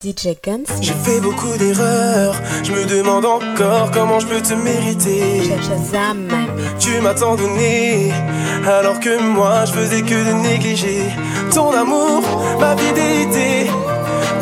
[0.00, 0.62] DJ Guns.
[0.80, 5.42] J'ai fait beaucoup d'erreurs, je me demande encore comment je peux te mériter.
[5.60, 6.28] Shazam.
[6.78, 8.12] Tu m'as tant donné,
[8.64, 11.02] alors que moi je faisais que de négliger
[11.52, 12.22] ton amour,
[12.60, 13.68] ma fidélité,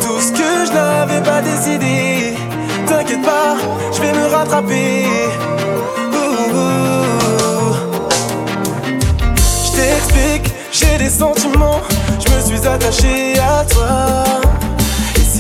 [0.03, 2.35] tout ce que je n'avais pas décidé.
[2.87, 3.57] T'inquiète pas,
[3.95, 5.07] je vais me rattraper.
[9.65, 11.81] Je t'explique, j'ai des sentiments,
[12.21, 14.66] je me suis attaché à toi.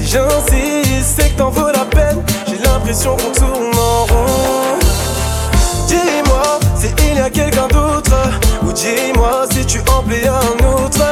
[0.06, 2.22] J'insiste, c'est que t'en vaut la peine.
[2.46, 4.78] J'ai l'impression qu'on tourne en rond.
[5.88, 8.14] Dis-moi si il y a quelqu'un d'autre.
[8.62, 11.02] Ou dis-moi si tu en plais un autre.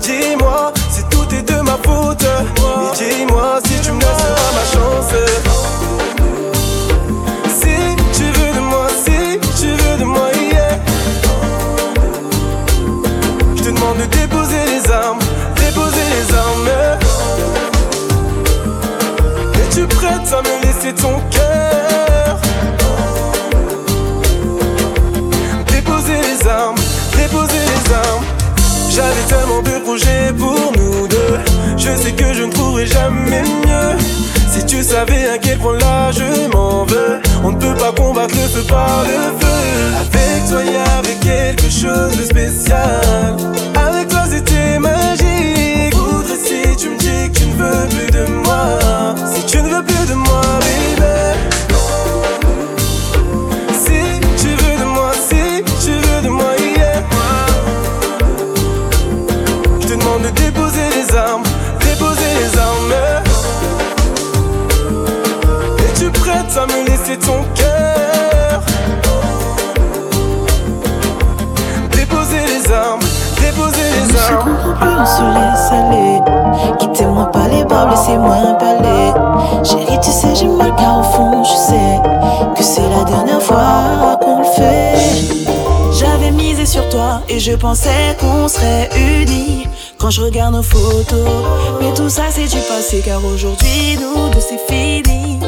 [0.00, 2.24] Dis-moi si tout est de ma faute.
[2.24, 5.31] Et dis-moi si tu me laisseras ma chance.
[20.40, 22.38] Laisser ton cœur?
[25.66, 26.76] Déposer les armes,
[27.14, 28.24] déposer les armes.
[28.88, 31.38] J'avais tellement de projets pour nous deux.
[31.76, 33.98] Je sais que je ne trouverai jamais mieux.
[34.50, 38.34] Si tu savais à quel point là je m'en veux, on ne peut pas combattre
[38.34, 39.52] le feu par le feu.
[40.00, 43.36] Avec toi, y avait quelque chose de spécial.
[43.74, 44.08] Avec
[47.62, 49.14] veux plus de moi.
[49.32, 51.14] Si tu ne veux plus de moi, baby.
[53.84, 54.00] Si
[54.36, 57.02] tu veux de moi, si tu veux de moi, yeah.
[59.80, 61.42] Je te demande de déposer les armes,
[61.80, 62.94] déposer les armes.
[65.78, 68.62] Es-tu prête à me laisser ton cœur?
[71.90, 73.00] Déposer les armes,
[73.40, 74.50] déposer les Je armes.
[87.28, 89.66] Et je pensais qu'on serait unis.
[89.98, 91.28] Quand je regarde nos photos,
[91.80, 95.38] mais tout ça c'est du passé car aujourd'hui nous deux c'est fini.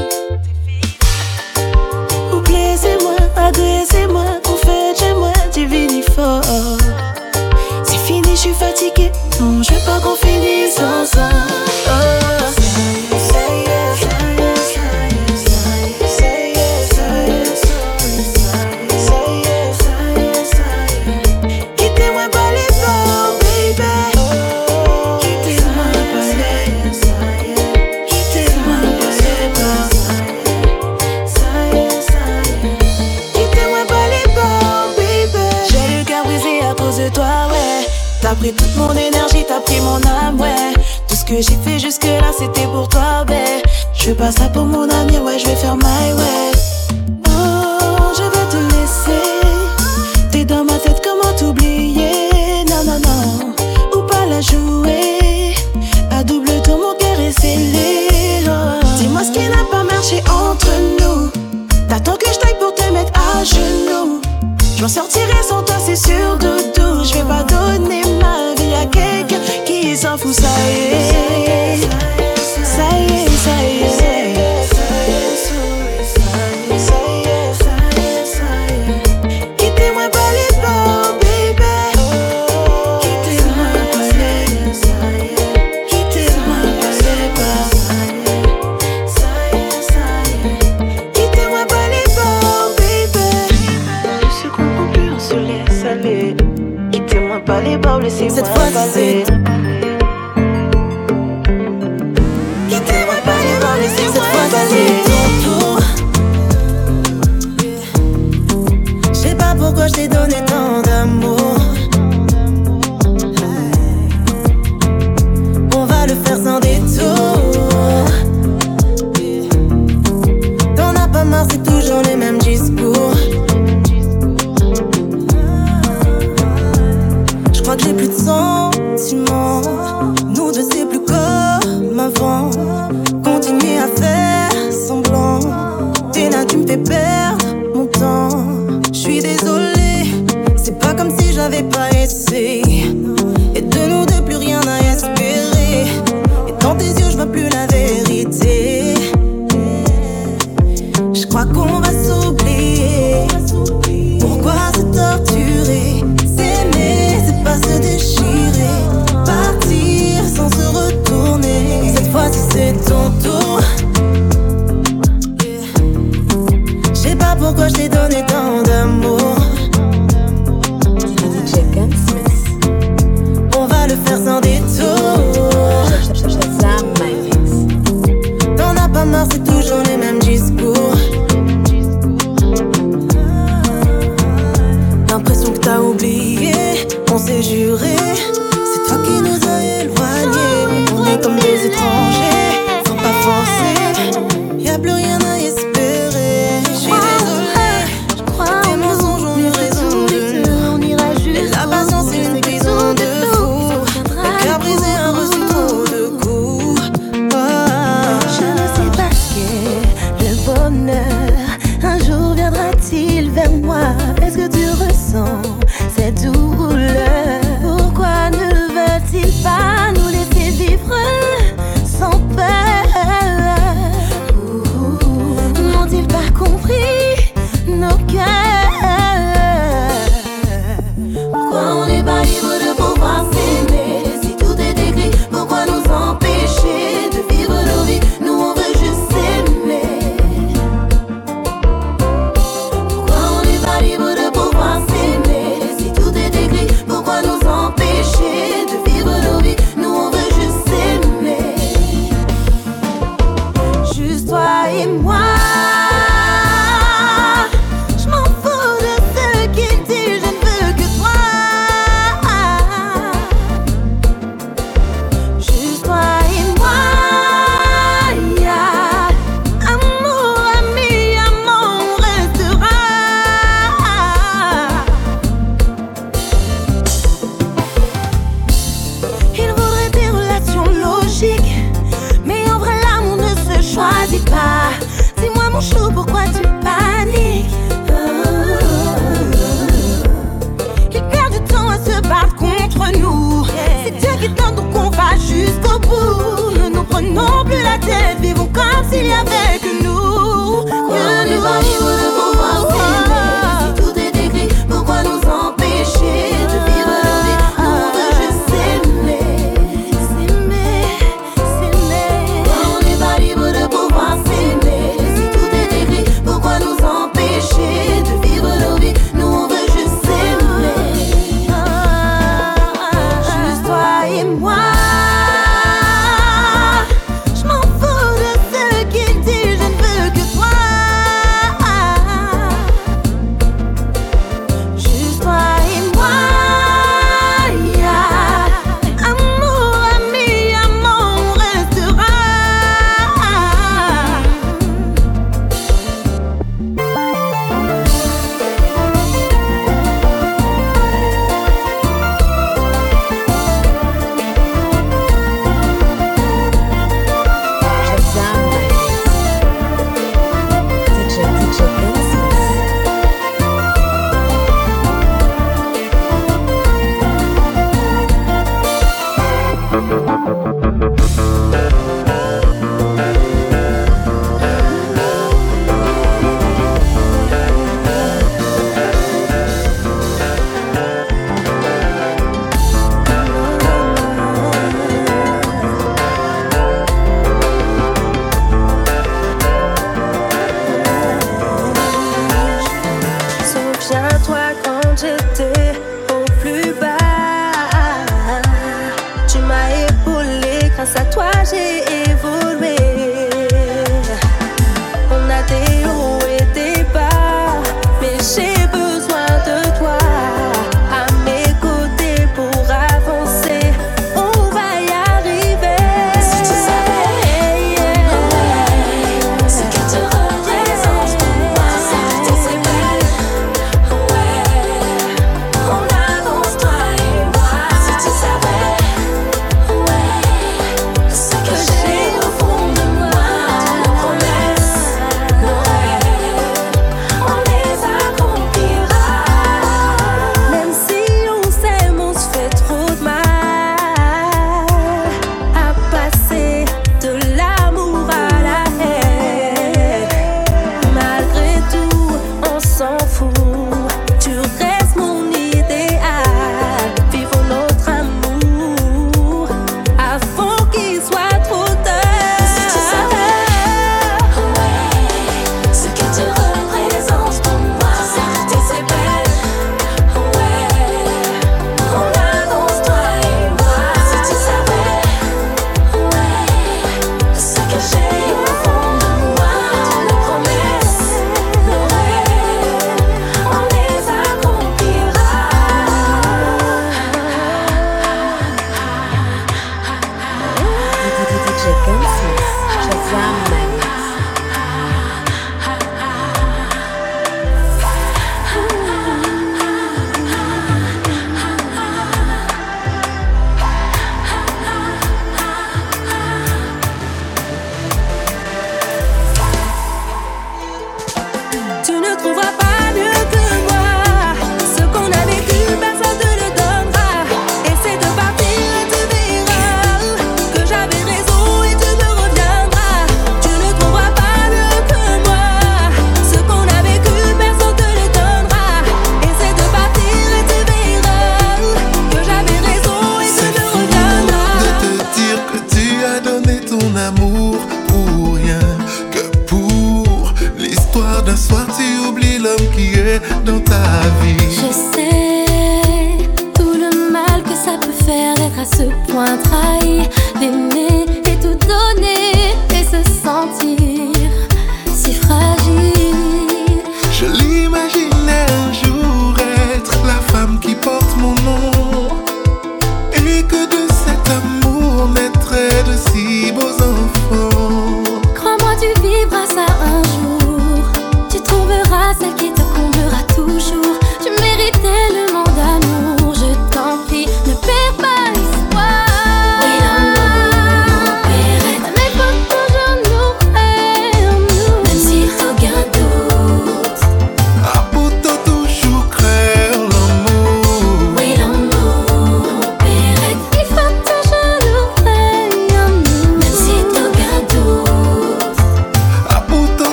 [2.44, 6.42] Plaisez-moi, agressez-moi, on fait chez moi du fort.
[7.82, 9.10] C'est fini, je suis fatiguée.
[44.04, 46.53] Je fais pas ça pour mon avenir, ouais, je vais faire my way.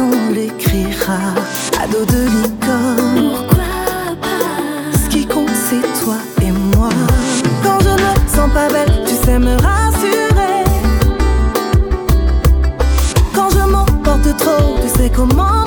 [0.00, 1.34] on l'écrira
[1.80, 3.30] à dos de licorne.
[3.30, 4.98] Pourquoi pas?
[4.98, 6.88] Ce qui compte, c'est toi et moi.
[7.62, 10.64] Quand je ne me sens pas belle, tu sais me rassurer.
[13.34, 15.63] Quand je m'emporte trop, tu sais comment.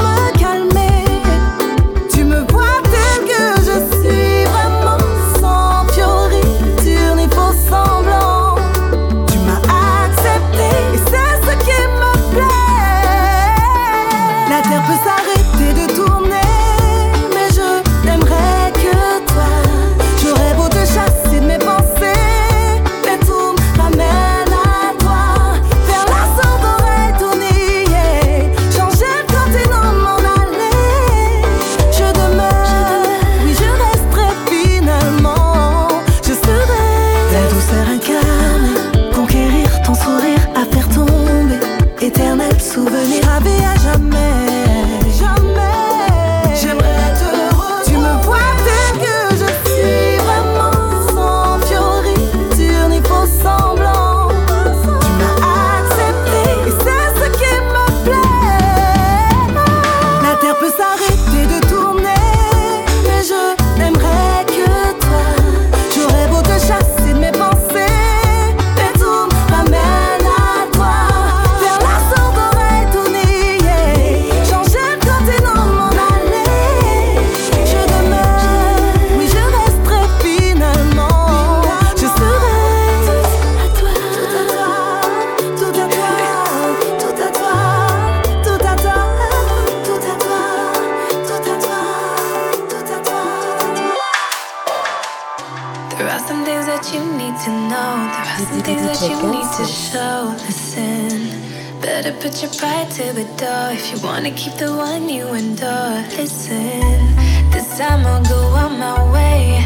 [98.67, 100.35] something that you need to show.
[100.45, 105.25] Listen, better put your pride to the door if you wanna keep the one you
[105.27, 106.03] adore.
[106.17, 107.15] Listen,
[107.51, 109.63] this time I'll go on my way.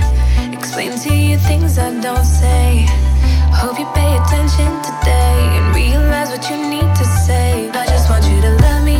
[0.53, 2.85] Explain to you things I don't say.
[3.61, 7.69] Hope you pay attention today and realize what you need to say.
[7.73, 8.97] I just want you to love me.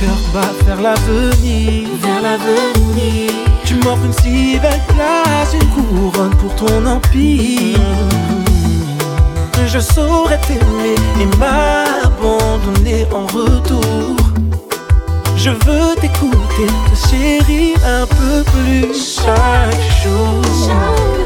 [0.00, 1.88] cœur bat vers l'avenir.
[2.02, 3.30] Vers l'avenir.
[3.64, 7.78] Tu m'offres une si belle place, une couronne pour ton empire.
[9.66, 14.16] Je saurais t'aimer et m'abandonner en retour.
[15.36, 21.19] Je veux t'écouter, te chérir un peu plus chaque jour.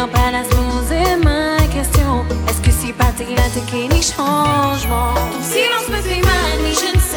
[0.00, 5.14] en balance posé ma question Est-ce que c'est pas t'es là, t'es qu'il y changement
[5.32, 7.09] Ton silence me fait mal, mais je ne sais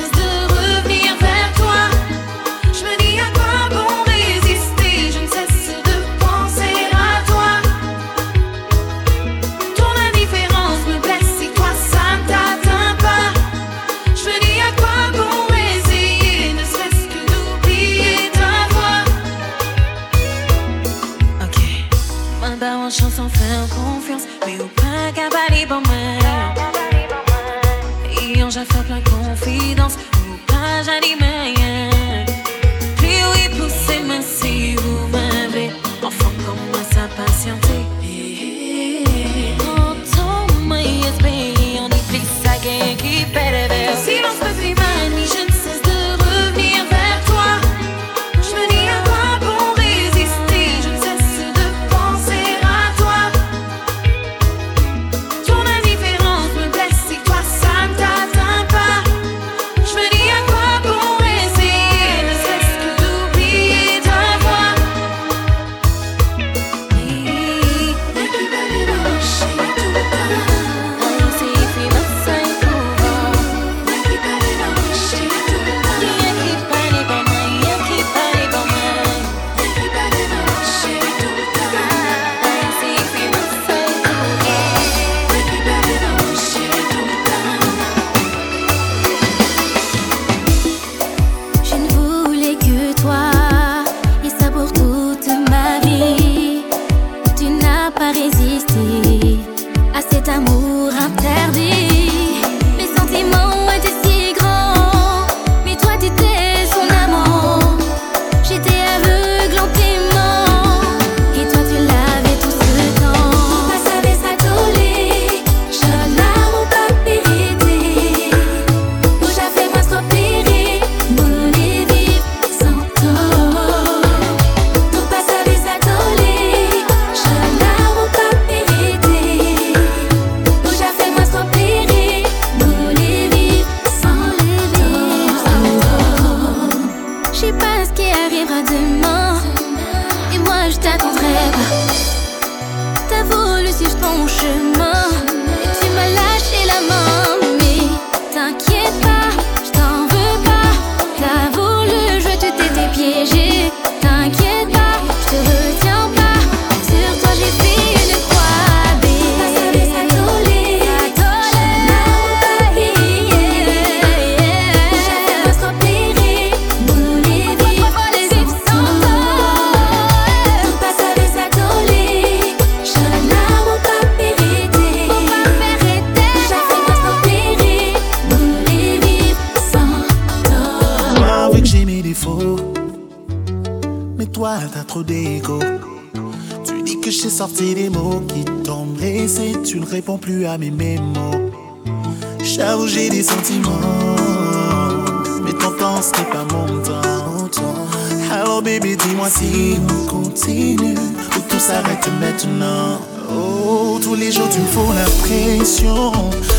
[196.23, 197.87] j'ai pas mon temps autant.
[198.31, 202.99] Alors bébé, dis-moi si on continue ou tout s'arrête maintenant.
[203.31, 206.11] Oh, tous les jours tu me fous la pression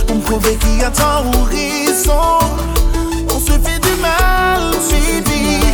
[0.06, 2.38] pour me prouver qu'il y a tant horizon.
[3.28, 5.73] On se fait du mal, baby.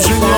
[0.00, 0.33] 춤추며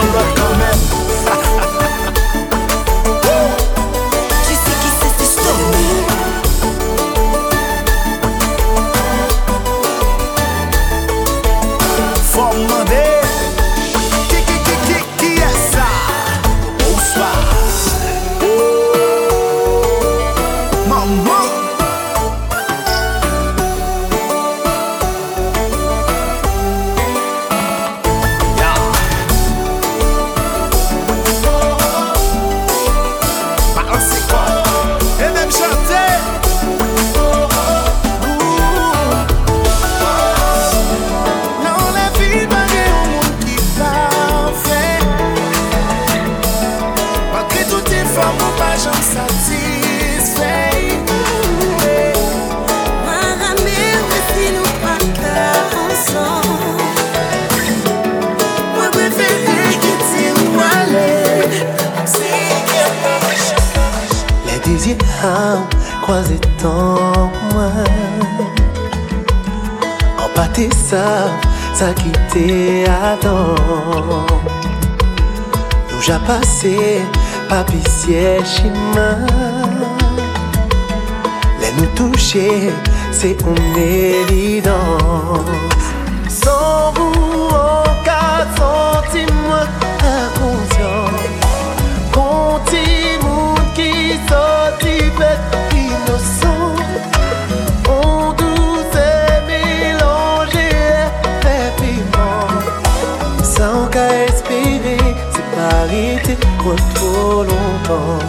[106.95, 108.26] trop longtemps.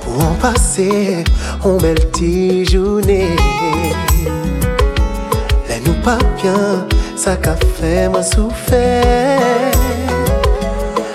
[0.00, 1.24] Pour en passer,
[1.64, 3.36] on belle petite journée.
[5.68, 9.72] Les nous pas bien, ça qu'a fait moi souffert.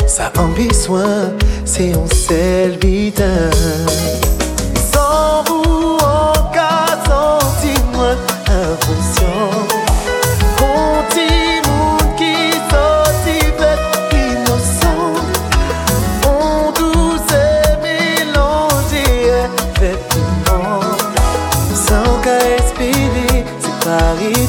[0.07, 1.31] Ça en besoin,
[1.65, 2.77] c'est un seul.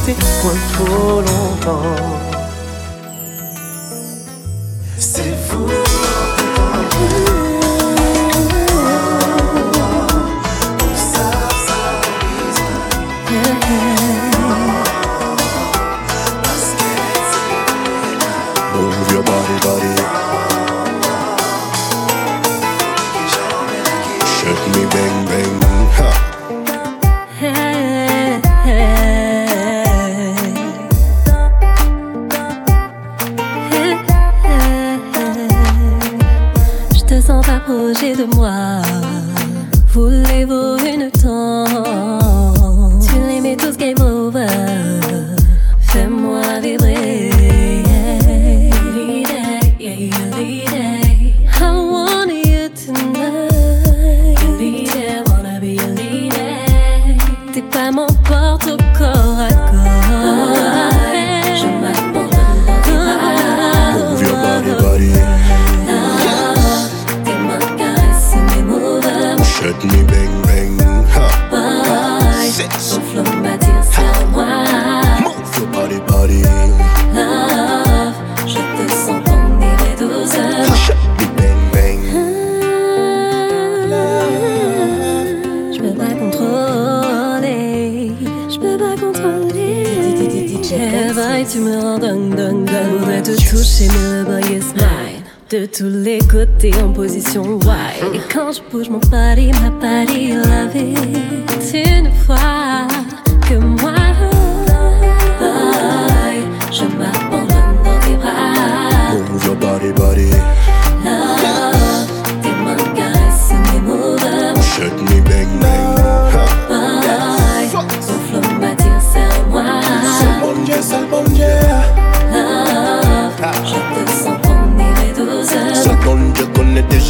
[0.03, 2.32] Arrêté point trop longtemps.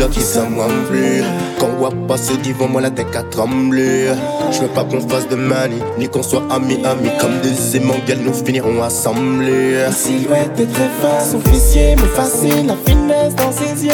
[0.08, 1.22] Déjà qui moi plus.
[1.58, 4.08] Quand on voit passer devant moi la tête à trembler.
[4.50, 7.10] Je veux pas qu'on fasse de manie, ni qu'on soit amis, amis.
[7.20, 9.78] Comme des aimants, nous finirons assemblés.
[9.78, 13.92] La silhouette est très fin, son fessier me fascine, la finesse dans ses yeux.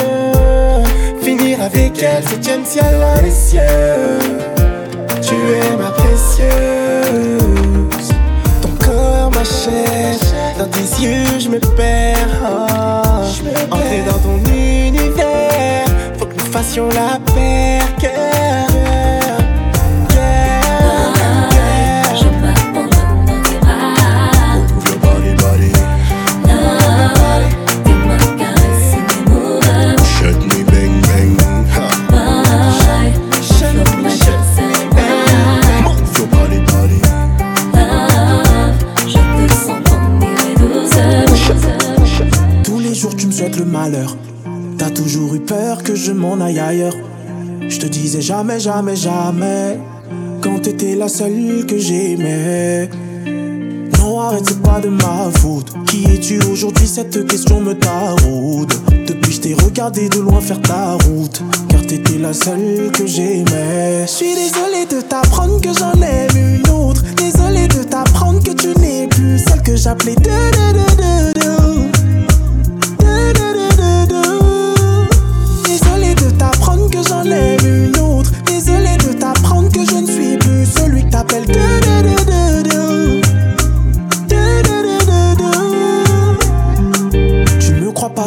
[1.20, 3.60] Finir avec elle, septième ciel dans les cieux.
[5.22, 7.38] Tu es ma précieuse,
[8.62, 10.16] ton corps, ma chair.
[10.58, 12.16] Dans tes yeux, je me perds.
[13.70, 14.57] Entrer dans ton
[16.48, 17.78] fassions la douceur.
[42.64, 44.16] Tous les jours tu me souhaites le malheur.
[44.98, 46.96] Toujours eu peur que je m'en aille ailleurs.
[47.68, 49.78] Je te disais jamais, jamais, jamais.
[50.42, 52.90] Quand t'étais la seule que j'aimais.
[53.96, 55.72] Non, arrête, c'est pas de ma faute.
[55.86, 56.88] Qui es-tu aujourd'hui?
[56.88, 58.72] Cette question me taraude.
[59.06, 61.44] Depuis, je t'ai regardé de loin faire ta route.
[61.68, 64.02] Car t'étais la seule que j'aimais.
[64.02, 67.04] Je suis désolé de t'apprendre que j'en aime une autre.
[67.16, 71.37] Désolé de t'apprendre que tu n'es plus celle que j'appelais de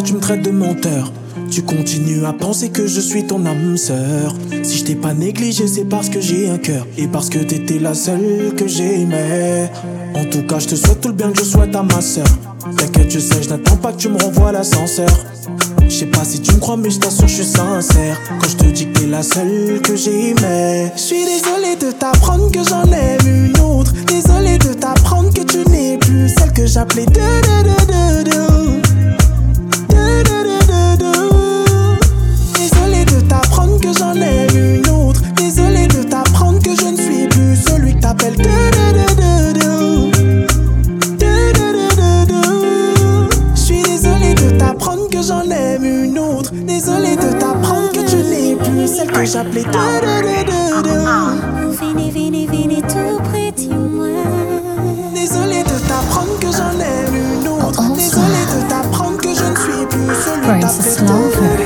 [0.02, 1.12] tu me traites de menteur.
[1.50, 4.34] Tu continues à penser que je suis ton âme sœur.
[4.64, 6.88] Si je t'ai pas négligé, c'est parce que j'ai un cœur.
[6.98, 9.70] Et parce que t'étais la seule que j'aimais.
[10.16, 12.28] En tout cas, je te souhaite tout le bien que je souhaite à ma sœur.
[12.78, 15.10] T'inquiète, je sais, je n'attends pas que tu me renvoies l'ascenseur.
[15.84, 18.18] Je sais pas si tu me crois, mais je t'assure, je suis sincère.
[18.40, 20.92] Quand je te dis que t'es la seule que j'aimais.
[20.96, 23.92] Je suis désolé de t'apprendre que j'en aime une autre.
[24.08, 28.71] Désolé de t'apprendre que tu n'es plus celle que j'appelais de de de de de.
[51.80, 54.08] vini, vini, vini, tout près de moi.
[55.14, 57.94] Désolé de t'apprendre que j'en ai une autre.
[57.94, 61.61] Désolé de t'apprendre que je ne suis plus celui d'après toi.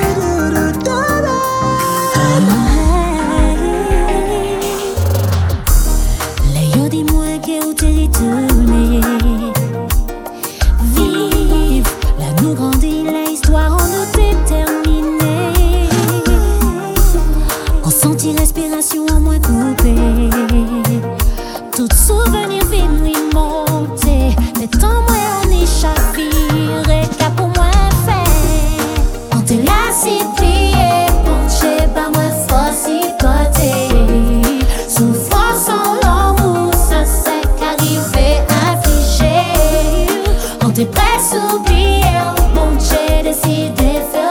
[40.76, 44.25] Depresso, presso, eu vou te defender.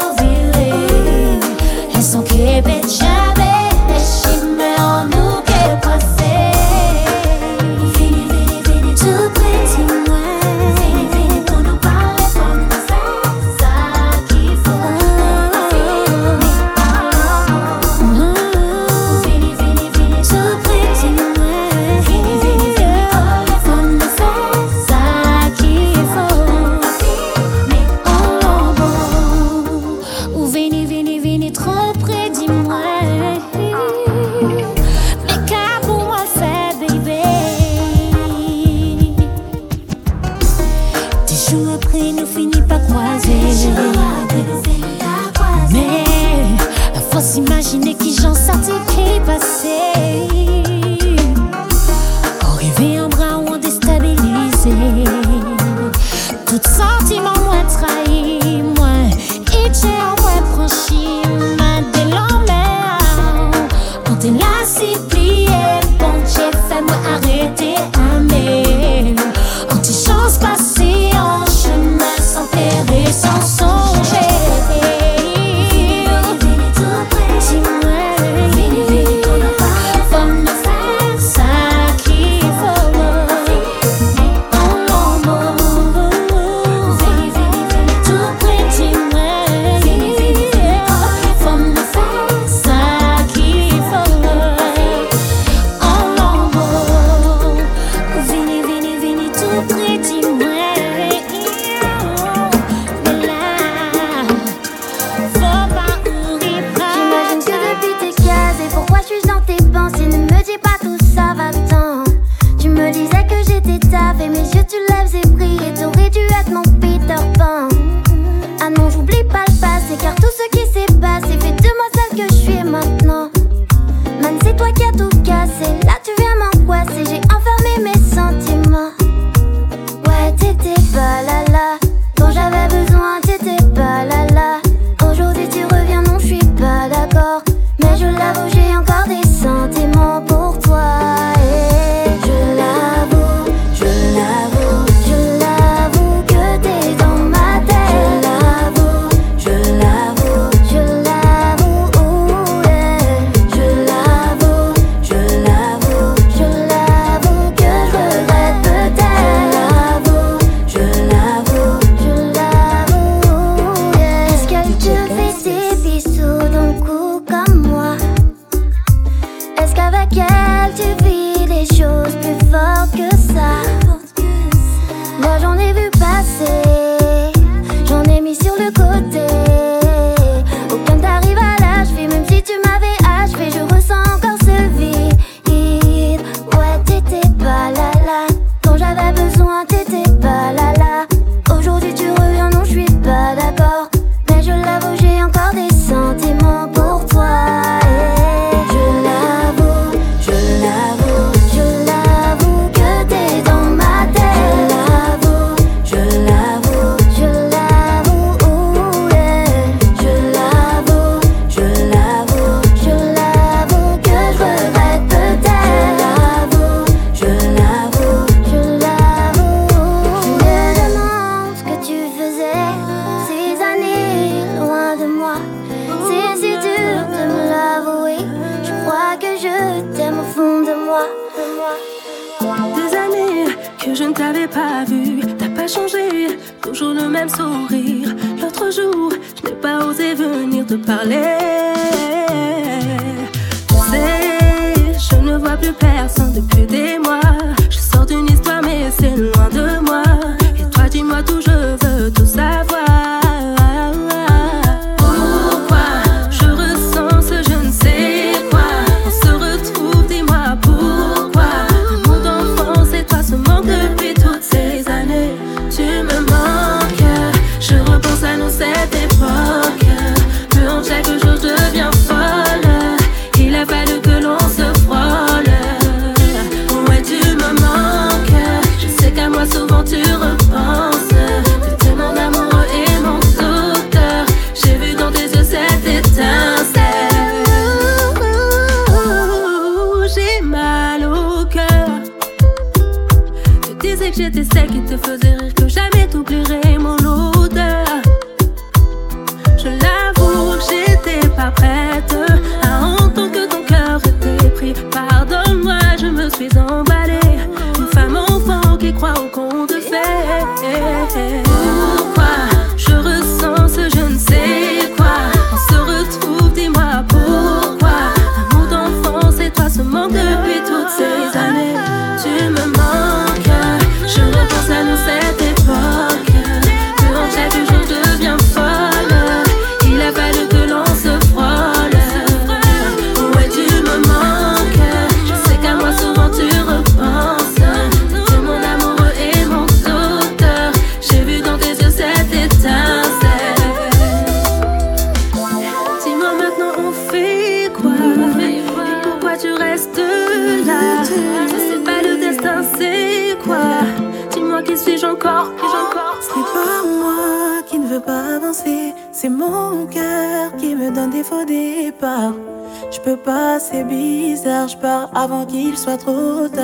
[365.84, 366.63] soit trop tard.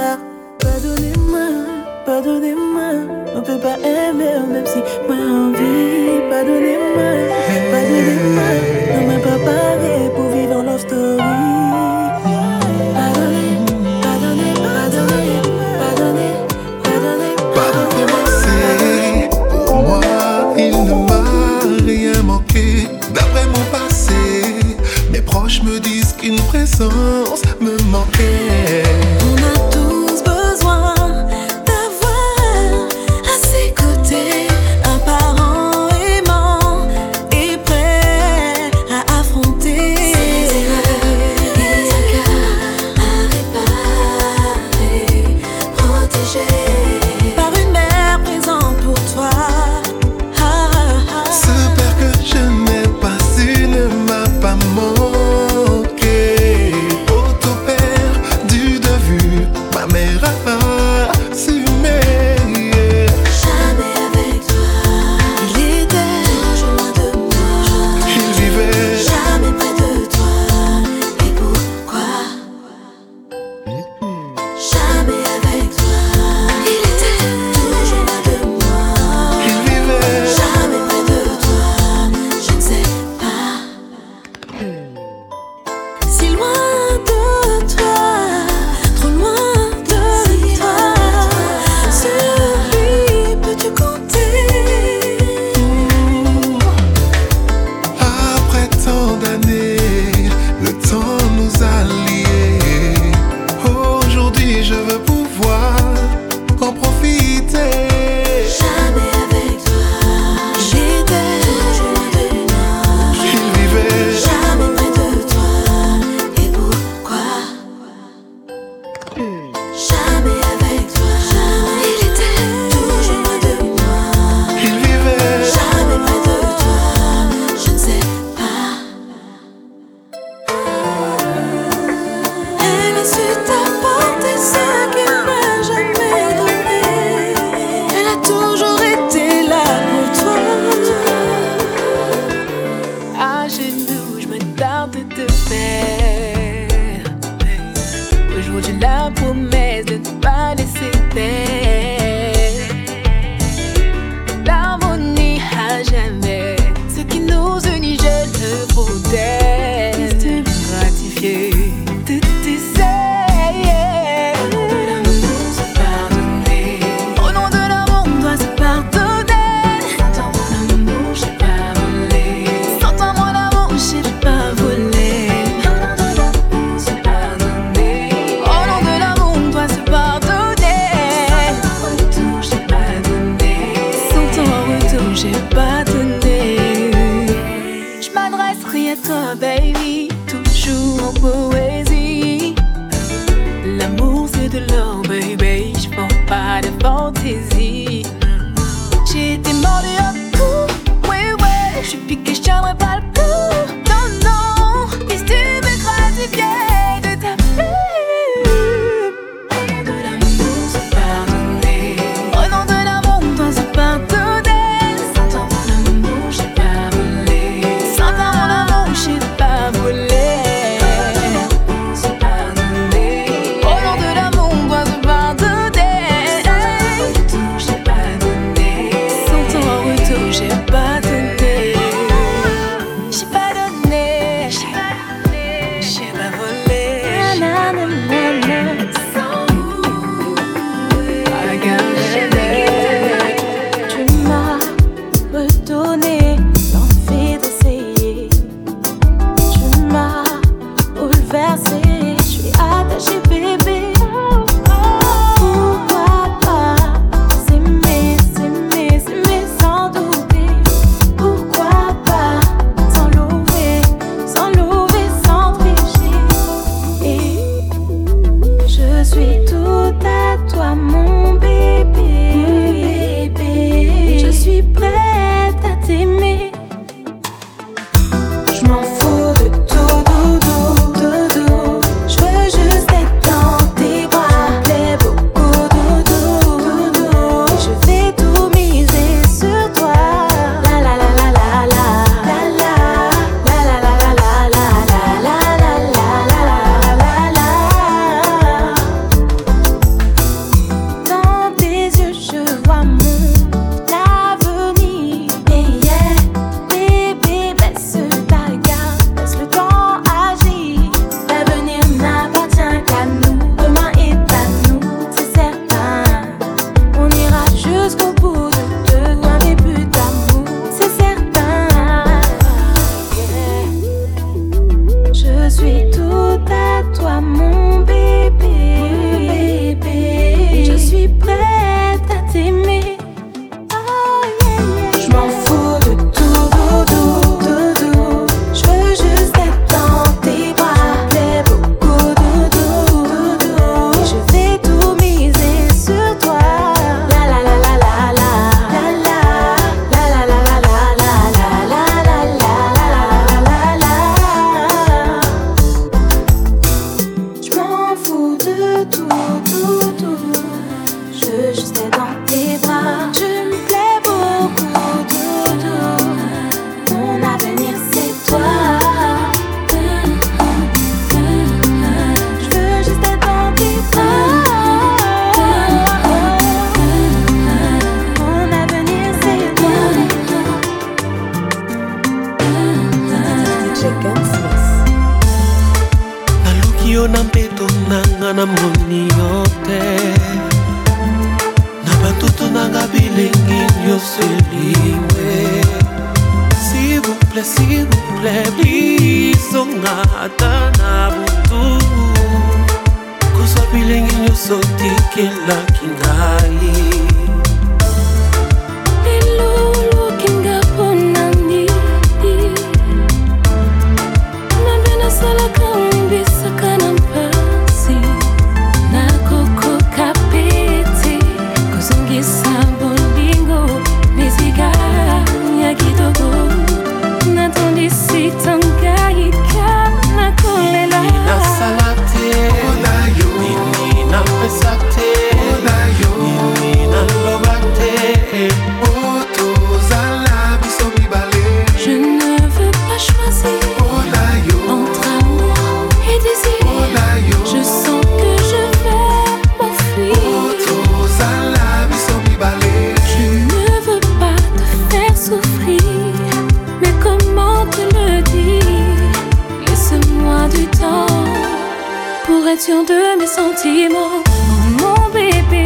[462.69, 464.23] de mes sentiments.
[464.29, 465.65] Oh mon bébé,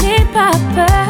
[0.00, 1.09] n'aie pas peur.